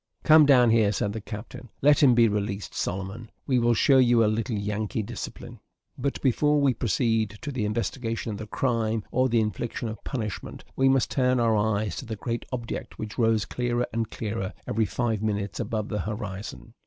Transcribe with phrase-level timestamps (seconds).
[0.23, 4.25] "Come down here," said the captain; "let him be released, Solomon; we will show you
[4.25, 5.59] a little Yankee discipline."
[5.95, 10.63] But before we proceed to the investigation of the crime, or the infliction of punishment,
[10.75, 14.85] we must turn our eyes to the great object which rose clearer and clearer every
[14.85, 16.73] five minutes above the horizon.